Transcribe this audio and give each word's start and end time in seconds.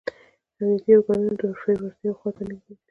امنیتي 0.57 0.89
ارګانونه 0.95 1.33
د 1.39 1.41
حرفوي 1.49 1.75
وړتیاو 1.79 2.17
خواته 2.19 2.41
نه 2.43 2.45
نږدې 2.49 2.61
کوي. 2.63 2.73